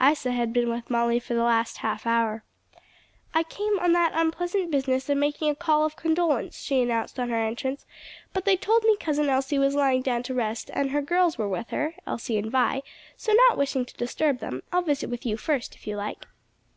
[0.00, 2.42] Isa had been with Molly for the last half hour.
[3.32, 7.30] "I came on that unpleasant business of making a call of condolence," she announced on
[7.30, 7.86] her entrance,
[8.32, 11.48] "but they told me Cousin Elsie was lying down to rest and her girls were
[11.48, 12.82] with her Elsie and Vi
[13.16, 16.26] so not wishing to disturb them, I'll visit with you first, if you like."